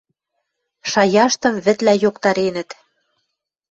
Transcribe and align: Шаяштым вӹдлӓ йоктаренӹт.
Шаяштым 0.91 1.55
вӹдлӓ 1.65 1.93
йоктаренӹт. 2.03 2.69